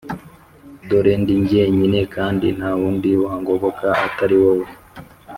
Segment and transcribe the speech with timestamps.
[0.87, 4.67] dore ndi jyenyine kandi nta wundi wangoboka atari wowe